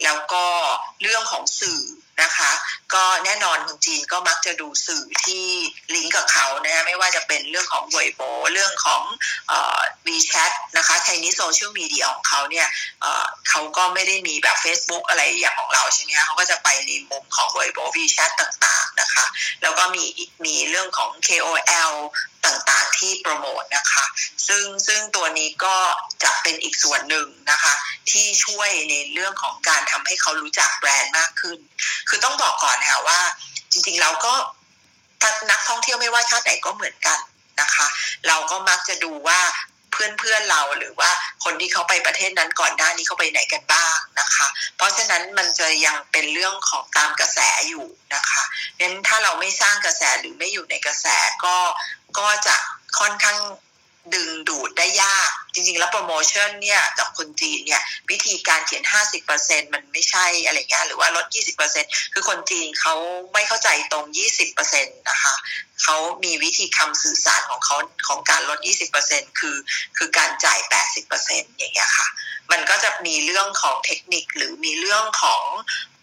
[0.03, 0.45] แล้วก็
[1.01, 1.81] เรื่องของสื่อ
[2.21, 2.51] นะคะ
[2.93, 5.45] ก็แน่นอนคนจีนก็มักจะดูสื่อที่
[5.95, 8.21] ลิงก์กับเขานะไม่ว่าจะเป็นเรื่องของเวยโบ
[8.53, 9.03] เรื่องของ
[9.47, 12.67] เอ่อ WeChat นะคะไชนีโซเชียลมีเดียของเขาเนี่ย
[13.01, 19.25] เเขาก็ไม่ได้มีแบบ Facebook อะไรอย่างของเราใช่ไหมคะเขาก็จะไปในมุมของเวยโบ WeChat ต่างๆนะคะ
[19.61, 20.05] แล้วก็มี
[20.45, 21.93] มีเรื่องของ KOL
[22.45, 24.05] ต่างๆที่โปรโมทนะคะ
[24.47, 25.77] ซึ่งซึ่งตัวนี้ก็
[26.23, 27.73] จะเป็นอีกส่วนหนึ่งนะคะ
[28.11, 31.59] ที่ช่วยในเรื่องของการทำให้เขารู้จักแบรนด์มากขึ้น
[32.09, 33.19] คือต้องบอกก่อนค่ะว่า
[33.71, 34.33] จริงๆเราก็
[35.21, 37.19] ถ้านักท่องเที่ยวไม่ว่าชาติไหนก็เหมือนกัน
[37.61, 37.87] นะคะ
[38.27, 39.39] เราก็มักจะดูว่า
[39.91, 41.09] เพื่อนเพื่อนๆเราหรือว่า
[41.43, 47.39] คนที่เขาไปประเทศนั้นก่อนหน้านี้เขาไปไหนกันบ้างนะคะ เพราะฉะนั้นมันจะยังเป็นเรื่องของตามกระแส
[47.69, 48.43] อยู่นะคะ
[48.79, 51.05] งั้นถ้าเราไม่สร้างกระแสหรือไม่อยู่ในกระแส
[51.45, 51.57] ก็
[52.19, 52.55] ก็จะ
[52.99, 53.37] ค่อนข้าง
[54.13, 58.83] ดึงดูดได้ยาก จริงๆ แล้วโปรโมชั่นเนี่ยกับคนจีนเนี่ยวิธีการเขียน
[59.27, 61.25] 50%มันไม่ใช่อะไรเงี้ยหรือว่าลด
[61.69, 62.95] 20%คือคนจีนเขา
[63.33, 64.05] ไม่เข้าใจตรง
[64.57, 65.33] 20%นะคะ
[65.83, 68.59] เขามีวิธีคำสื่อสารของเขาของการลด
[68.99, 69.57] 20%คือ
[69.97, 70.59] คือการจ่าย
[71.09, 72.07] 80%อย่างเงี้ยค่ะ
[72.51, 75.43] มันก็จะมีเรื่องของเทคนิคหรือมีเรื่องของ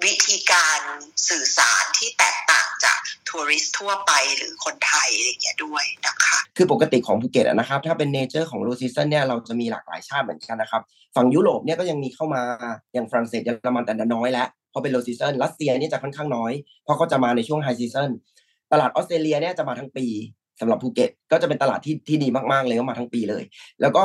[0.04, 0.80] วิธีการ
[1.28, 10.82] สื่อสารที่แตกต่างจาก tourist ทั่วไปหรือคนไทยอะไรเงี้ยด้วยนะคะ คือปกติของภูเก็ตนะครับ ถ้าเป็น nature ของ low season เนี่ยเราจะมีหลากหลายชาติเหมือนกันนะครับ
[11.16, 12.42] ฝั่งยุโรปเนี่ยก็ยังมีเข้ามา
[12.92, 16.52] อย่างฝรั่งเศสเยอรมันแต่น้อยแล้วเพราะเป็น low season รัสเซียเนี่ยจะค่อนข้างน้อย
[16.84, 18.10] เพราะเขาจะมาในช่วง high season
[18.72, 20.06] ตลาดออสเตรเลียเนี่ยจะมาทั้งปี
[20.60, 23.42] สำหรับภูเก็ตก็จะเป็นตลาดที่ที่ดีมากๆเลยก็มาทั้งปีเลย
[23.80, 24.04] แล้วก็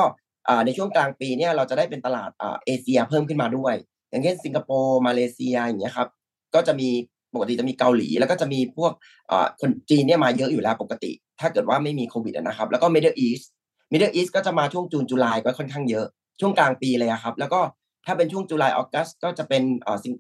[0.65, 2.29] ในช่วงกลางปีเนี่ยเราจะได้เป็นตลาด
[2.65, 3.75] เอเชียเพิ่มขึ้นมาด้วย
[4.10, 6.10] อย่างเช่นสิงคโปร์มาเลเซียอย่างเงี้ยครับ
[6.56, 6.89] ก็จะมี
[7.34, 8.91] ปกติจะมีเกาหลี แล้วก็จะมีพวก
[9.32, 13.46] อ่าคนจีนเนี่ยมาเยอะอยู่แล้วปกติ ถ้าเกิดว่าไม่มีโควิดนะครับ แล้วก็ Middle East
[13.91, 16.06] Middle East ก็จะมาช่วง June July ก็ค่อนข้างเยอะ
[16.39, 17.60] ช่วงกลางปีเลยครับ แล้วก็
[18.06, 20.13] ถ้าเป็นช่วง July August ก็จะเป็นอ่าสิง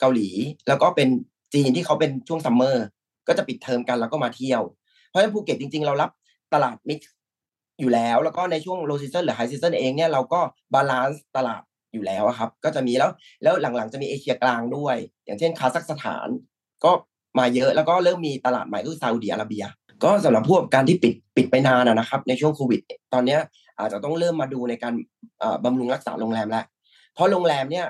[0.00, 0.28] เกาหลี
[0.68, 1.08] แล้วก็เป็น
[1.54, 2.84] จีนที่เขาเป็นช่วง summer
[3.28, 4.62] ก็จะปิดเทอมกันแล้วก็มาเที่ยว
[5.08, 6.10] เพราะฉะนั้นภูเก็ตจริง ๆ เรารับ
[6.54, 7.12] ตลาด mix
[7.80, 10.40] อยู่แล้ว แล้วก็ในช่วง low season หรือ high season เองเนี่ยเราก็
[10.74, 13.10] balance ตลาด อยู่แล้วครับ ก็จะมีแล้ว
[13.42, 16.28] แล้วหลังๆจะมีเอเชียกลางด้วย อย่างเช่นคาซัคสถาน
[16.84, 16.90] ก็
[17.38, 19.64] มาเยอะแล้วก็เริ่มมีตลาดใหม่คือซาอุดิอาระเบีย
[20.04, 22.80] ก็สำหรับพวกการที่ปิดปิดไปนานนะครับ ในช่วงโควิด
[23.12, 23.40] ตอนเนี้ย
[23.78, 24.94] อาจจะต้องเริ่มมาดูในการ
[25.40, 26.64] เอ่อบำรุงรักษาโรงแรมแล้ว
[27.14, 27.86] เพราะโรงแรมเนี่ย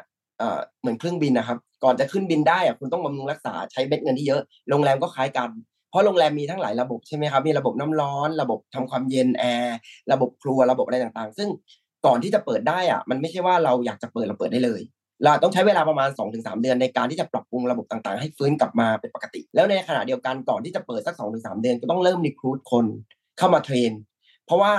[0.80, 5.50] เหมือนเครื่องบินนะครับ ก่อนจะขึ้นบินได้คุณต้องบำรุงรักษาใช้เม็ดเงินที่เยอะ โรงแรมก็คล้ายกัน
[5.90, 9.76] เพราะโรงแรมมีทั้งหลายระบบใช่ไหมครับ มีระบบน้ำร้อน ระบบทำความเย็นแอร์
[10.12, 11.48] ระบบครัว ระบบอะไรต่างๆ ซึ่ง
[12.06, 14.80] ก่อนที่จะเปิดได้อะมันไม่ใช่ว่าเราอยากจะเปิดเราเปิดได้เลย
[15.22, 22.86] เราต้องใช้เวลาประมาณ 2-3 เดือนในการที่จะปรับปรุงระบบต่างๆ ให้ฟื้นกลับมาเป็นปกติ แล้วในขณะเดียวกันก่อนที่จะเปิดสัก 2-3 เดือนก็ต้องเริ่มรีครูดคน
[23.38, 23.92] เข้ามาเทรน
[24.46, 24.72] เพราะว่า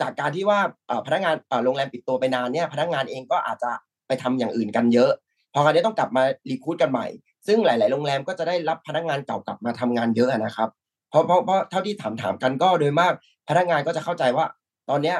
[0.00, 0.60] จากการที่ว่า
[1.06, 3.70] พนักงานโรงแรมปิดตัวไปนานเนี่ยพนักงานเองก็อาจจะ
[4.06, 5.10] ไปทำอย่างอื่นกันเยอะ
[5.52, 7.06] พอคราวนี้ต้องกลับมารีคูดกันใหม่
[7.46, 10.68] ซึ่งหลาย ๆ โรงแรมก็จะได้รับพนักงานเก่ากลับมาทำงานเยอะนะครับ
[11.10, 13.12] เพราะเพราะเพราะเท่าที่ถามถามกันก็โดยมาก
[13.48, 14.46] พนักงานก็จะเข้าใจว่า
[14.90, 15.16] ตอนเนี้ย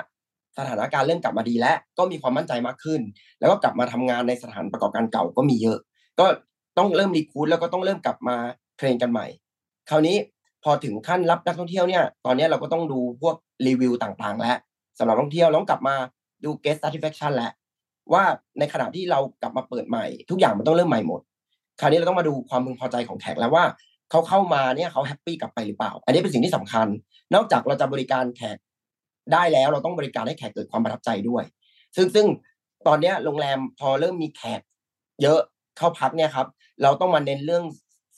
[0.59, 3.01] สถานการณ์เริ่มกลับมาดีแล้วก็มีความมั่นใจมากขึ้น
[3.41, 5.79] แล้วก็กลับมาทำงานในสถานประกอบการเก่าก็มีเยอะ
[6.21, 6.27] ก็
[6.79, 8.37] ต้องเริ่มรีคูดแล้วก็ต้องเริ่มกลับมา
[8.77, 9.27] เทรนกันใหม่
[9.91, 10.17] คราวนี้
[10.65, 13.37] พอถึงขั้นรับนักท่องเที่ยวเนี่ย ตอนนี้เราก็ต้องดูพวก
[13.67, 14.57] รีวิวต่างๆ แล้ว
[14.99, 15.97] สำหรับท่องเที่ยวต้องกลับมา
[16.45, 17.53] ดู guest satisfaction แล้ว
[18.13, 18.25] ว่า
[18.59, 21.21] ในขณะที่เรากลับมาเปิดใหม่ ทุกอย่างมันต้องเริ่มใหม่หมด
[21.81, 23.65] คราวนี้เราต้องมาดูความพึงพอใจของแขกแล้วว่า
[24.11, 26.87] เขาเข้ามาเนี่ยเขา happy กลับไปหรือเปล่า อันนี้เป็นสิ่งที่สำคัญ
[27.35, 28.57] นอกจากเราจะบริการแขก
[29.33, 31.45] ได้แล้วเราต้องบริการให้แขกเกิดความประทับใจด้วย
[31.97, 32.27] ซึ่งซึ่ง
[32.87, 34.61] ตอนนี้โรงแรมพอเริ่มมีแขก
[35.23, 35.41] เยอะ
[35.77, 36.47] เข้าพักเนี่ยครับ
[36.83, 37.65] เราต้องมาเน้นเรื่อง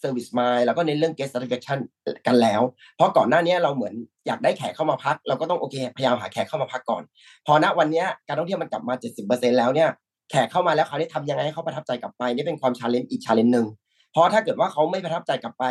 [0.02, 1.78] Service Mind แล้วก็เน้นเรื่อง Guest Satisfaction
[2.26, 2.62] กันแล้ว
[2.96, 3.94] เพราะก่อนหน้านี้เราเหมือน
[4.26, 7.02] อยากได้แขกเข้ามาพัก เราก็ต้องโอเคพยายามหาแขกเข้ามาพักก่อน
[7.46, 8.94] พอณวันนี้การท่องเที่ยวมันกลับมา
[9.26, 9.88] 70%แล้วเนี่ย
[10.30, 13.66] แขกเข้ามาแล้วเขาได้ทำยังไงให้เขาประทับใจกลับไปนี่เป็นความ challenge อีก challenge หนึ่ง
[14.12, 15.64] เพราะถ้าเกิดว่าเขาไม่ประทับใจกลับไป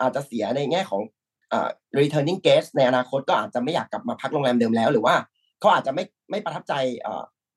[0.00, 1.02] อาจจะเสียในแง่ของ
[1.98, 5.14] returning guest ในอนาคตก็อาจจะไม่อยากกลับมาพักโรงแรมเดิมแล้ว หรือว่า
[5.60, 6.74] เขาอาจจะไม่ไม่ประทับใจ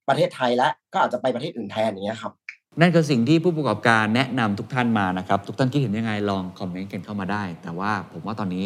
[0.10, 2.34] ประเทศไทยและก็อาจจะไปประเทศอื่นแทนอย่างเงี้ยครับ
[2.80, 8.66] นั่นคือสิ่งที่ผู้ประกอบการแนะนำทุกท่านมานะครับ ทุกท่านคิดเห็นยังไงลอง comment กันเข้ามาได้ แต่ว่าผมว่าตอนนี้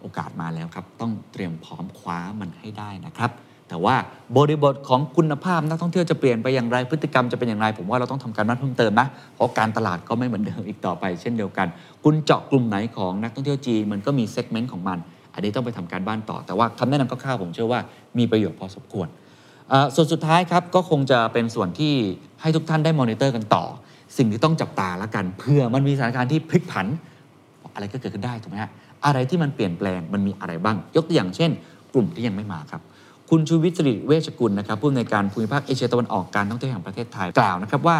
[0.00, 3.30] โอกาสมาแล้วครับ ต้องเตรียมพร้อมคว้ามันให้ได้นะครับ
[3.72, 3.96] แต่ว่า
[4.36, 11.66] บริบทของคุณภาพนักท่องเที่ยวจะเปลี่ยนไปอย่างไรพฤติกรรมจะเป็นอย่างไร ผมว่าเราต้องทำการบ้านเพิ่มเติมนะเพราะการตลาดก็ไม่เหมือนเดิมอีกต่อไป เช่นเดียวกัน
[12.04, 14.98] คุณเจาะกลุ่มไหนของนักท่องเที่ยวจีนมันก็มี segment ของมัน
[15.34, 17.80] อันนี้ต้องไปทำการบ้านต่อ แต่ว่าคำแนะนำคร่าวๆผมเชื่อว่า
[18.18, 19.08] มีประโยชน์พอสมควร
[19.94, 21.94] ส่วนสุดท้ายครับก็คงจะเป็นส่วนที่
[22.40, 23.64] ให้ทุกท่านได้มอนิเตอร์กันต่อ
[24.16, 26.86] สิ่งที่ต้องจับตาแล้วกันเพื่อมันมีสถานการณ์ที่พลิกผัน
[27.74, 28.70] อะไรก็เกิดขึ้นได้ถูกไหมฮะ
[29.06, 31.50] อะไรที่มันเปลี่ยนแปลงมันมีอะไรบ้าง ยกตัวอย่างเช่น
[31.94, 32.82] กลุ่มที่ยังไม่มาครับ
[33.34, 37.98] คุณชูวิทย์สิริเวชกุลนะครับผู้อำนวยการภูมิภาคเอเชียตะวันออกการท่องเที่ยวแห่งประเทศไทยกล่าวนะครับว่า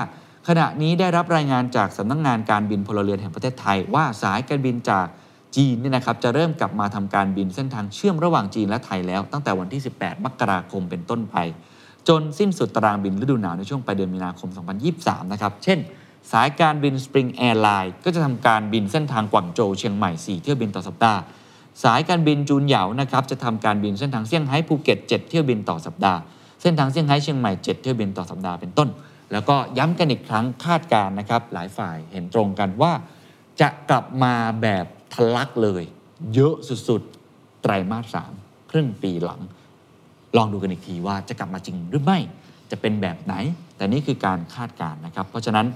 [0.48, 5.06] ขณะนี้ได้รับรายงานจากสำนักงงานการบินพลเรือนแห่งประเทศไทย ว่าสายการบินจาก
[5.56, 11.36] จีนเนี่ยนะครับจะเริ่มกลับมาทำการบินเส้นทางเชื่อมระหว่างจีนและไทยแล้ว ตั้งแต่วันที่ 18 มกราคมเป็นต้นไป
[12.08, 14.48] จนสิ้นสุดตารางบินฤดูหนาวในช่วงปลายเดือนมีนาคม
[14.90, 15.78] 2023 นะครับ เช่น
[16.32, 21.20] สายการบิน Spring Airline ก็จะทำการบินเส้นทางกวางโจวเชียงใหม่ 4 เที่ยวบินต่อสัปดาห์
[21.82, 26.20] สายการบินจูนเหยานะครับจะทำการบินเส้นทางเซี่ยงไฮ้ภูเก็ต7เที่ยวบินต่อสัปดาห์
[26.62, 28.88] เส้นทางเซี่ยงไฮ้เชียงใหม่7เที่ยวบินต่อสัปดาห์เป็นต้น
[29.32, 32.92] แล้วก็ย้ำกันอีกครั้งคาดการนะครับ หลายฝ่ายเห็นตรงกันว่า
[33.60, 35.82] จะกลับมาแบบทะลักเลย
[36.34, 36.54] เยอะ
[36.88, 38.32] สุดๆไตรมาสสาม
[38.70, 39.40] ครึ่งปีหลัง
[40.36, 42.18] ลองดูกันอีกทีว่าจะกลับมาจริงหรือไม่
[42.70, 43.34] จะเป็นแบบไหน
[43.76, 45.66] แต่นี่คือการคาดการณ์นะครับ เพราะฉะนั้น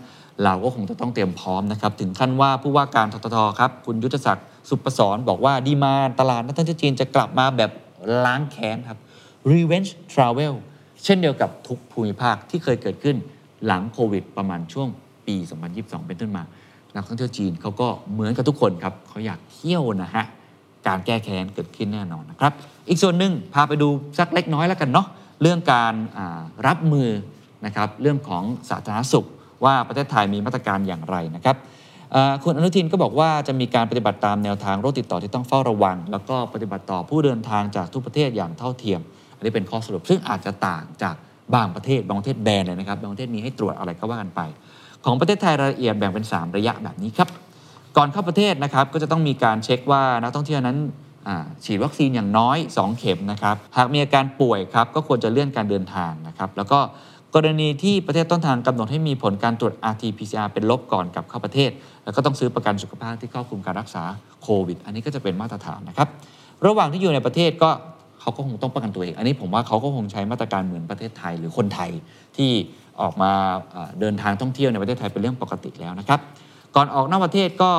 [0.45, 7.71] เราก็คงจะต้องเตรียมพร้อมนะครับ ถึงขั้นว่าผู้ว่าการทททครับ คุณยุทธศักดิ์ สุปสรบอกว่าดีมาตลาดนักท่องเที่ยวจีนจะกลับมาแบบ
[8.25, 8.99] ล้างแค้นครับ
[9.51, 10.55] revenge travel
[11.05, 13.17] เช่นเดียวกับทุกภูมิภาคที่เคยเกิดขึ้น
[13.67, 14.89] หลังโควิด ประมาณช่วง
[15.27, 15.37] ปี
[15.73, 16.43] 2022 เป็นต้นมา
[16.97, 20.25] นักท่องเที่ยวจีนเขาก็เหมือนกับทุกคนครับเขาอยากเที่ยวนะฮะ
[20.87, 22.53] การแก้แค้นเกิดขึ้นแน่นอนนะครับ
[22.89, 25.07] อีกส่วนหนึ่งพาไปดูสักเล็กน้อยแล้วกันเนาะ
[25.43, 25.95] เรื่องการ
[26.67, 27.09] รับมือ
[27.67, 29.27] นะครับเรื่องของสาธารณสุข
[29.65, 31.57] ว่าประเทศไทยมีมาตรการอย่างไรนะครับ
[32.43, 39.01] คุณอนุทินก็บอกว่าจะมีการปฏิบัติตามแนวทางโรคติดต่อที่ต้องเฝ้าระวัง แล้วก็ปฏิบัติต่อผู้เดินทางจากทุกประเทศอย่างเท่าเทียม
[39.37, 41.15] อันนี้เป็นข้อสรุป ซึ่งอาจจะต่างจาก
[41.55, 44.41] บางประเทศบางประเทศแบนเลยนะครับบางประเทศมีให้ตรวจอะไรก็ว่ากันไป
[45.05, 47.29] ของประเทศไทยรายละเอียดแบ่งเป็น 3 ระยะแบบนี้ครับ
[47.97, 50.79] ก่อนเข้าประเทศนะครับก็จะต้องมีการเช็คว่านักท่องเที่ยวนั้น
[51.65, 56.79] ฉีดวัคซีนอย่างน้อย 2 เข็มนะครับหากมีอาการป่วยครับก็ควรจะเลื่อนการเดินทางนะครับแล้วก็
[57.39, 61.71] กรณีที่ประเทศต้นทางกำหนดให้มีผลการตรวจ RT-PCR เป็นลบก่อนกับเข้าประเทศ
[62.05, 64.03] แล้วก็ต้องซื้อประกันสุขภาพที่ครอบคลุมการรักษา
[64.43, 66.09] โควิด อันนี้ก็จะเป็นมาตรฐานนะครับ
[66.67, 67.71] ระหว่างที่อยู่ในประเทศก็
[68.21, 71.91] เขาก็คงต้องประกันตัวเอง อันนี้ผมว่าเขาก็คงใช้มาตรการเหมือนประเทศไทย หรือคนไทย
[72.37, 72.51] ที่
[73.01, 73.31] ออกมา
[74.01, 76.21] เดินทางท่องเที่ยวในประเทศไทยเป็นเรื่องปกติแล้วนะครับ
[76.77, 77.73] ก่อนออกนอกประเทศก็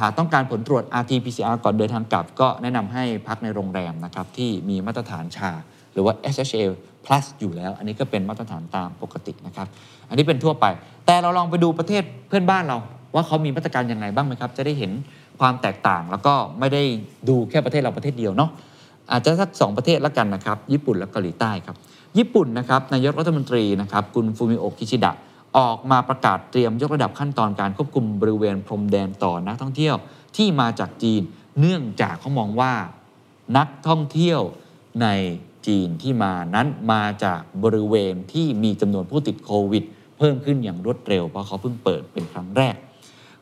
[0.00, 5.50] หากต้องการผลตรวจ RT-PCR ก่อนเดินทางกลับ ก็แนะนำให้พักในโรงแรมนะครับที่มีมาตรฐานชา
[5.92, 6.62] หรือว่า SHA
[7.04, 9.66] plus อยู่แล้ว อันนี้ก็เป็นมาตรฐานตามปกตินะครับ
[10.08, 10.66] อันนี้เป็นทั่วไป
[11.06, 12.78] แต่เราลองไปดูประเทศเพื่อนบ้านเรา
[13.14, 14.90] ว่าเขามีมาตรการยังไงบ้างไหมครับ จะได้เห็น
[15.40, 16.82] ความแตกต่างแล้วก็ไม่ได้
[17.28, 18.50] ดูแค่ประเทศเราประเทศเดียวเนาะ
[19.10, 21.76] อาจจะสัก 2 ประเทศละกันนะครับ ญี่ปุ่นและเกาหลีใต้ครับ
[22.18, 25.12] ญี่ปุ่นนะครับนายกรัฐมนตรีนะครับคุณฟูมิโอะคิชิดะ
[25.58, 29.96] ออกมาประกาศเตรียมยกระดับขั้นตอนการควบคุมบริเวณพรมแดนต่อนักท่องเที่ยว
[30.36, 31.22] ที่มาจากจีน
[31.60, 32.72] เนื่องจากเขามองว่า
[33.56, 34.40] นักท่องเที่ยว
[35.02, 35.06] ใน
[35.66, 39.84] จีนที่มานั้นมาจากบริเวณที่มีจำนวนผู้ติดโควิด
[40.18, 42.74] เพิ่มขึ้นอย่างรวดเร็ว เพราะเขาเพิ่งเปิดเป็นครั้งแรก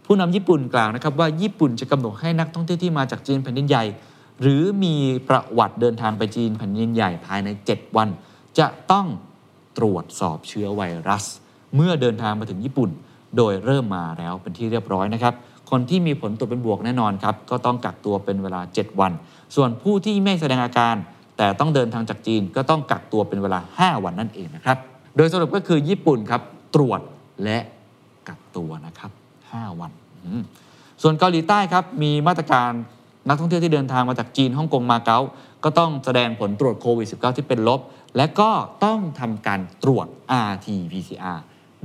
[0.04, 3.84] ผู้นำญี่ปุ่นกล่าวนะครับว่าญี่ปุ่นจะกำหนดให้นักท่องเที่ยวที่มาจากจีนแผ่นดินใหญ่
[4.40, 4.94] หรือมี
[5.28, 8.08] ประวัติเดินทางไปจีนแผ่นดินใหญ่ภายใน 7 วัน
[8.58, 9.06] จะต้อง
[9.78, 11.24] ตรวจสอบเชื้อไวรัส
[11.74, 12.90] เมื่อเดินทางมาถึงญี่ปุ่น
[13.36, 15.34] โดยเริ่มมาแล้วเป็นที่เรียบร้อยนะครับ
[15.70, 19.12] คนที่มีผลตรวจเป็นบวกแน่นอนครับก็ต้องกักตัวเป็นเวลา 7 วัน
[19.54, 20.96] ส่วนผู้ที่ไม่แสดงอาการ
[21.38, 24.78] แต่ต้องเดินทางจากจีนก็ต้องกักตัวเป็นเวลา 5 วันนั่นเองนะครับ
[25.16, 26.42] โดยสรุปก็คือญี่ปุ่นครับ
[26.74, 27.00] ตรวจ
[27.44, 27.58] และ
[28.28, 29.10] กักตัวนะครับ
[29.46, 29.92] 5 วัน
[31.02, 32.72] ส่วนเกาหลีใต้ครับมีมาตรการ
[33.28, 35.18] นักท่องเที่ยวที่เดินทางมาจากจีนฮ่องกงมาเก๊า
[35.64, 37.80] ก็ต้องแสดงผลตรวจโควิด -19 ที่เป็นลบ
[38.16, 38.50] และก็
[38.84, 40.06] ต้องทำการตรวจ
[40.48, 41.38] RT-PCR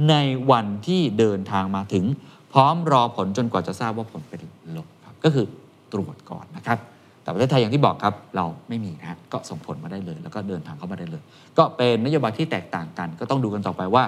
[0.09, 0.15] ใน
[0.51, 2.05] วันที่เดินทางมาถึง
[2.53, 4.41] พร้อมรอผลจนกว่าจะทราบว่าผลเป็น
[4.75, 5.45] ลบครับก็คือ
[5.93, 6.77] ตรวจก่อนนะครับ
[7.23, 11.21] แต่ประเทศไทยอย่างที่บอกครับเราไม่มีนะก็ส่งผลมาได้เลย แล้วก็เดินทางเข้ามาได้เลย
[11.57, 14.03] ก็เป็นนโยบายที่แตกต่างกัน ก็ต้องดูกันต่อไปว่า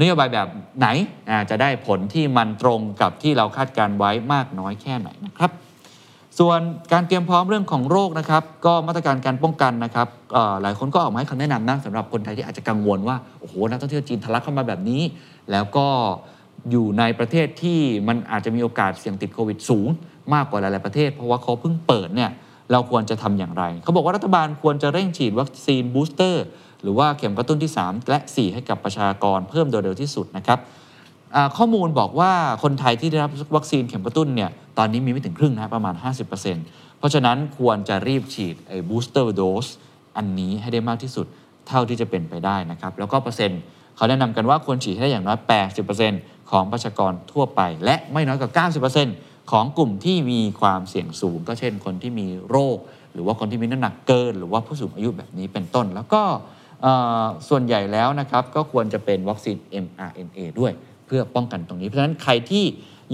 [0.00, 0.86] นโยบายแบบไหน
[1.50, 5.50] จะได้ผลที่มันตรงกับที่เราคาดการณ์ไว้มากน้อยแค่ไหนนะครับ
[6.38, 6.60] ส่วน
[6.92, 10.08] การเตรียมพร้อมเรื่องของโรคนะครับ ก็มาตรการการป้องกันนะครับ
[10.62, 15.02] หลายคนก็ออกมาให้คำแนะนำนะสำหรับคนไทยที่อาจจะกังวลว่าโอ้โหนักท่องเที่ยวจีนทะลักเข้ามาแบบนี้
[15.50, 15.86] แล้วก็
[16.70, 19.88] อยู่ในประเทศที่มันอาจจะมีโอกาสเสี่ยงติดโควิดสูง
[20.34, 22.30] มากกว่าหลายๆประเทศ เพราะว่าเขาเพิ่งเปิดเนี่ย
[22.72, 26.44] เราควรจะทำอย่างไร เขาบอกว่ารัฐบาลควรจะเร่งฉีดวัคซีน booster
[26.82, 30.58] หรือว่าเข็มกระตุ้นที่ 3 และ 4 ให้กับประชากรเพิ่มโดยเร็วที่สุดนะครับ
[31.56, 35.94] ข้อมูลบอกว่าคนไทยที่ได้รับวัคซีนเข็มกระตุ้นเนี่ยตอนนี้มีไม่ถึงครึ่งนะประมาณ
[36.46, 39.66] 50%เพราะฉะนั้นควรจะรีบฉีดไอ้บูสเตอร์โดส
[40.16, 41.26] อันนี้ให้ได้มากที่สุด
[41.68, 43.60] เท่าที่จะเป็นไปได้นะครับ แล้วก็เปอร์เซ็นต์
[43.96, 45.38] เขาแนะนำกันว่าควรฉีดให้ได้อย่างน้อย
[45.94, 48.66] 80%ของประชากรทั่วไป และไม่น้อยกว่า
[49.04, 52.78] 90% ของกลุ่มที่มีความเสี่ยงสูง ก็เช่นคนที่มีโรค
[53.12, 56.22] หรือว่าคนที่มีน้ำหนักเกิน หรือว่าผู้สูงอายุแบบนี้เป็นต้น แล้วก็
[57.48, 60.72] ส่วนใหญ่แล้วนะครับก็ควรจะเป็นวัคซีน mRNA ด้วย
[61.06, 62.64] เพื่อป้องกันตรงนี้ เพราะฉะนั้นใครที่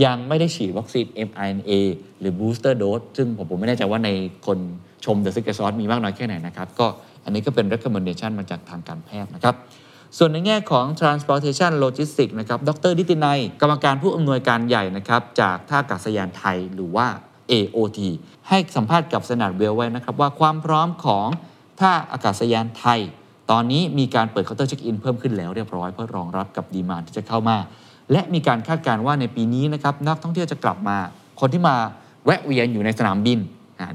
[0.04, 1.72] ยังไม่ได้ฉีดวัคซีน mRNA
[2.20, 4.10] หรือ booster dose ซึ่งผมผมไม่แน่ใจว่าใน
[4.46, 4.58] คน
[5.04, 6.86] ชม The Secret Sauce มีมากน้อยแค่ไหนนะครับ ก็
[7.24, 9.54] อันนี้ก็เป็น recommendation มาจากทางการแพทย์นะครับ
[10.18, 17.06] ส่วนในแง่ของ transportation logistics นะครับ ดรดิตินัย กรรมการผู้อำนวยการใหญ่นะครับ จากท่าอากาศยานไทยหรือว่า
[17.52, 17.98] AOT
[18.48, 21.28] ให้สัมภาษณ์กับ Standard Wealth ไว้นะครับ ว่าความพร้อมของ
[21.80, 23.00] ท่าอากาศยานไทย
[23.50, 27.56] ตอนนี้มีการเปิดเคาน์เตอร์เช็คอินเพิ่มขึ้นแล้วเรียบร้อยเพื่อรองรับกับ demand ที่จะเข้ามา
[28.12, 30.96] และมีการคาดการณ์ว่าในปีนี้นะครับนักท่องเที่ยวจะกลับมา
[31.40, 31.76] คนที่มา
[32.24, 33.38] แวะเวียนอยู่ในสนามบิน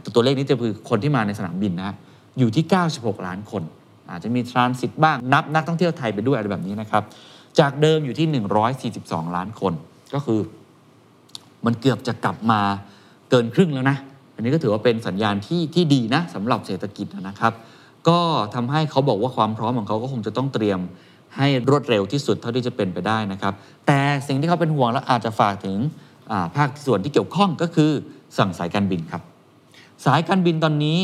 [0.03, 1.95] ตัวตัวเลขนี้จะคือคนที่มาในสนามบินนะฮะ
[2.39, 2.63] อยู่ที่
[2.95, 3.63] 96 ล้านคน
[4.11, 7.03] อาจจะมี transit บ้างนับนักท่องเที่ยวไทยไปด้วยอะไรแบบนี้นะครับ
[7.59, 8.27] จากเดิมอยู่ที่
[9.03, 9.73] 142 ล้านคน
[10.13, 10.39] ก็คือ
[11.65, 12.61] มันเกือบจะกลับมา
[13.29, 13.97] เกินครึ่งแล้วนะ
[14.35, 17.53] อันนี้ก็ถือว่าเป็นสัญญาณที่ที่ดีนะสำหรับเศรษฐกิจนะครับ
[18.07, 18.19] ก็
[18.55, 20.79] ทำให้เขาบอกว่าความพร้อมของเขาก็คงจะต้องเตรียม
[21.37, 23.53] ให้รวดเร็วที่สุดเท่าที่จะเป็นไปได้นะครับ
[23.87, 27.91] แต่สิ่งที่เขาเป็นห่วงและอาจจะฝากถึงาภาคส่วนที่เกี่ยวข้องก็คือ
[28.37, 29.21] สั่งสายการบินครับ
[30.05, 30.99] สายการบินตอนนี้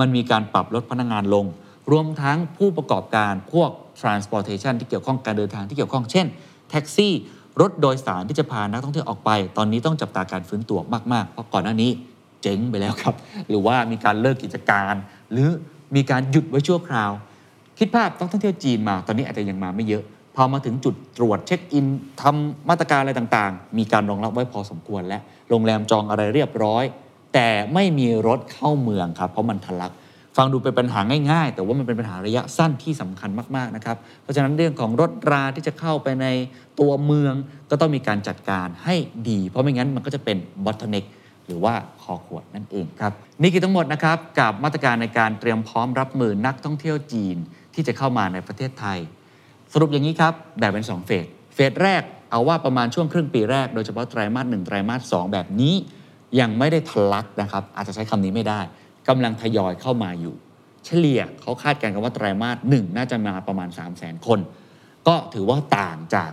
[0.00, 1.44] มันมีการปรับลดพนักงานลง
[1.90, 6.26] รวมทั้งผู้ประกอบการพวก transportation ที่เกี่ยวข้องการเดินทางที่เกี่ยวข้องเช่น
[6.70, 7.12] แท็กซี่
[7.60, 10.78] รถโดยสารที่จะพานักท่องเที่ยวออกไป ตอนนี้ต้องจับตาการฟื้นตัว
[11.12, 11.90] มากๆ เพราะก่อนหน้านี้
[12.42, 13.14] เจ๊งไปแล้วครับ
[13.48, 14.94] หรือว่ามีการเลิกกิจการ
[15.32, 15.48] หรือ
[15.96, 17.10] มีการหยุดไว้ชั่วคราว
[17.78, 20.02] คิดภาพนักท่องเที่ยวจีนมา ตอนนี้อาจจะยังมาไม่เยอะ
[20.36, 21.86] พอมาถึงจุดตรวจเช็คอิน
[22.20, 25.18] ทำมาตรการอะไรต่างๆ มีการรองรับไว้พอสมควรและ
[25.48, 26.84] โรงแรมจองอะไรเรียบร้อย
[27.34, 29.92] แต่ไม่มีรถเข้าเมืองครับเพราะมันทะลัก
[30.36, 36.26] ฟังดูเป็นปัญหาง่ายๆ แต่ว่ามันเป็นปัญหาระยะสั้นที่สำคัญมากๆนะครับ เพราะฉะนั้นเรื่องของรถราที่จะเข้าไปใน
[36.80, 37.34] ตัวเมือง
[37.70, 38.94] ก็ต้องมีการจัดการให้
[39.28, 41.04] ดี เพราะไม่งั้นมันก็จะเป็นบอทเน็ก
[41.46, 47.36] หรือว่าคอขวดนั่นเองครับนี่คือทั้งหมดนะครับกับมาตรการในการเตรียมพร้อมรับมือนักท่องเที่ยวจีน
[47.74, 48.98] ที่จะเข้ามาในประเทศไทย
[49.72, 55.74] สรุปอย่างนี้ครับแบ่งเป็น2เฟสเฟสแรกเอาว่าประมาณช่วงครึ่งปีแรกโดยเฉพาะไตรมาสหนึ่งไตรมาสสองแบบนี้
[56.40, 58.60] ยังไม่ได้ทะลักนะครับอาจจะใช้คำนี้ไม่ได้
[59.08, 60.34] กำลังทยอยเข้ามาอยู่
[60.86, 64.40] เฉลี่ยเขาคาดการณ์กันว่าไตรมาสหนึ่งน่าจะมาประมาณ 3 0 0 0 0 0 คน
[65.08, 66.30] ก็ถือว่าต่างจาก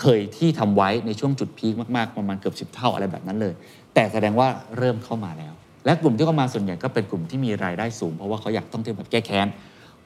[0.00, 3.54] เคยที่ทำไว้ในช่วงจุดพีคมากๆ ประมาณเกือบ 10 เท่าอะไรแบบนั้นเลย
[3.94, 5.52] แต่แสดงว่าเริ่มเข้ามาแล้ว
[5.84, 9.46] และกลุ่มที่เข้ามาส่วนใหญ่ก็เป็นกลุ่มที่มีรายได้สูง เพราะว่าเขาอยากท่องเที่ยวแบบแก้แค้น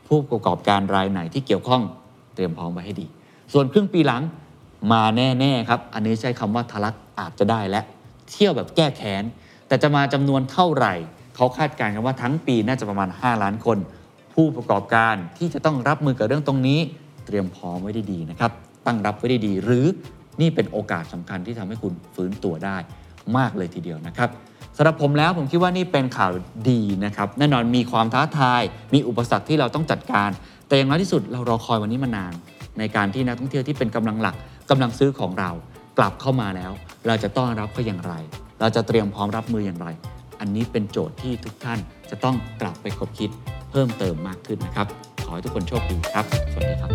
[0.07, 1.83] ผู้ประกอบการรายไหนที่เกี่ยวข้อง
[2.35, 3.07] เตรียมพร้อมไว้ให้ดี
[3.53, 4.23] ส่วนครึ่งปีหลัง
[4.93, 7.83] มาแน่ๆครับ อันนี้ใช้คำว่าทะลักอาจจะได้และ
[8.31, 9.25] เที่ยวแบบแก้แค้น
[9.69, 10.95] แต่จะมาจำนวนเท่าไหร่
[11.37, 13.79] เขาคาดการณ์กันว่าทั้งปีน่าจะประมาณ 5 ล้านคน
[14.35, 16.81] ผู้ประกอบการที่จะต้องรับมือกับเรื่องตรงนี้
[17.27, 18.53] เตรียมพร้อมไว้ได้ดีนะครับ
[18.87, 19.87] ตั้งรับไว้ได้ดี หรือ
[20.41, 22.77] นี่เป็นโอกาสสำคัญที่ทำให้คุณฟื้นตัวได้
[23.37, 24.29] มากเลยทีเดียวนะครับ
[24.77, 26.31] สำหรับผมแล้วผมคิดว่านี่เป็นข่าว
[26.71, 28.63] ดีนะครับ แน่นอนมีความท้าทาย
[28.95, 30.31] มีอุปสรรคที่เราต้องจัดการ
[30.67, 32.33] แต่อย่างน้อยที่สุดเรารอคอยวันนี้มานาน
[32.79, 34.37] ในการที่นักท่องเที่ยวที่เป็นกำลังหลัก
[34.71, 35.51] กำลังซื้อของเรา
[35.99, 36.73] กลับเข้ามาแล้ว
[37.07, 38.13] เราจะต้อนรับเขาอย่างไร
[38.61, 39.89] เราจะเตรียมพร้อมรับมืออย่างไร
[40.45, 41.79] อันนี้เป็นโจทย์ที่ทุกท่าน
[42.11, 43.31] จะต้องกลับไปคบคิด
[43.71, 44.87] เพิ่มเติมมากขึ้นนะครับ
[45.25, 46.91] ขอให้ทุกคนโชคดีครับ สวัสดีครับ